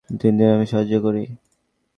দিন, 0.09 0.35
আমি 0.55 0.65
সাহায্য 0.71 0.93
করি। 1.01 1.23